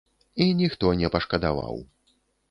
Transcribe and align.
І 0.43 0.45
ніхто 0.61 0.89
не 1.01 1.11
пашкадаваў. 1.15 1.77